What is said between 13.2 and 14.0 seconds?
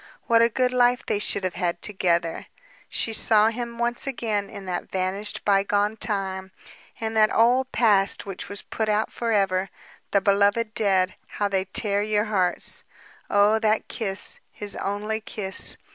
Oh, that